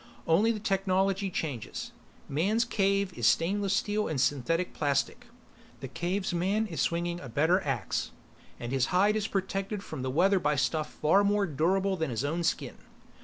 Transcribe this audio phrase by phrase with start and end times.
[0.25, 1.91] Only the technology changes.
[2.27, 5.27] Man's cave is stainless steel and synthetic plastic;
[5.79, 8.09] the cave's man is swinging a better axe,
[8.59, 12.25] and his hide is protected from the weather by stuff far more durable than his
[12.25, 12.79] awn skin.